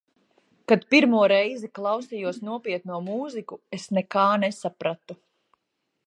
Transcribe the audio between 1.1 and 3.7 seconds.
reizi klausījos nopietno mūziku,